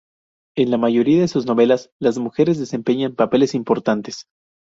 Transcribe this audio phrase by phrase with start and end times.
[0.57, 4.25] En la mayoría de sus novelas, las mujeres desempeñan papeles importantes.